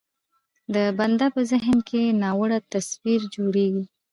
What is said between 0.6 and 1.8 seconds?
د بنده په ذهن